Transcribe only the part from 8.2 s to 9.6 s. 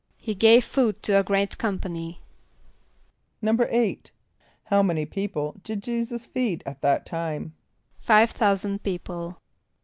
thousand people.